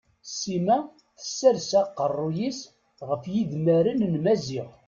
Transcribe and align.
Sima 0.37 0.77
tessers 1.17 1.69
aqerruy-is 1.81 2.59
ɣef 3.09 3.23
yidmaren 3.33 3.99
n 4.11 4.13
Maziɣ. 4.23 4.67